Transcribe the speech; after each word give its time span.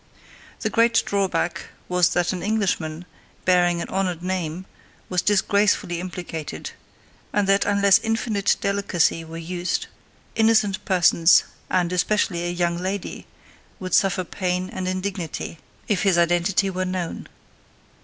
The 0.61 0.71
great 0.71 1.03
drawback 1.05 1.65
was 1.87 2.09
that 2.15 2.33
an 2.33 2.41
Englishman, 2.41 3.05
bearing 3.45 3.81
an 3.83 3.89
honoured 3.89 4.23
name, 4.23 4.65
was 5.09 5.21
disgracefully 5.21 5.99
implicated, 5.99 6.71
and 7.31 7.45
that 7.47 7.65
unless 7.65 7.99
infinite 7.99 8.55
delicacy 8.61 9.23
were 9.23 9.37
used, 9.37 9.85
innocent 10.35 10.83
persons, 10.85 11.43
and, 11.69 11.93
especially, 11.93 12.45
a 12.45 12.49
young 12.51 12.79
lady, 12.79 13.27
would 13.79 13.93
suffer 13.93 14.23
pain 14.23 14.71
and 14.71 14.87
indignity, 14.87 15.59
if 15.87 16.01
his 16.01 16.17
identity 16.17 16.71
were 16.71 16.83
known. 16.83 17.29